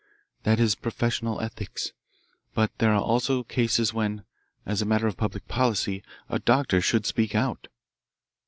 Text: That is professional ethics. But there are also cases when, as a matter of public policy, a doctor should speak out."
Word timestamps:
That 0.41 0.59
is 0.59 0.73
professional 0.73 1.39
ethics. 1.41 1.91
But 2.55 2.75
there 2.79 2.91
are 2.91 2.99
also 3.03 3.43
cases 3.43 3.93
when, 3.93 4.23
as 4.65 4.81
a 4.81 4.85
matter 4.87 5.05
of 5.05 5.15
public 5.15 5.47
policy, 5.47 6.01
a 6.27 6.39
doctor 6.39 6.81
should 6.81 7.05
speak 7.05 7.35
out." 7.35 7.67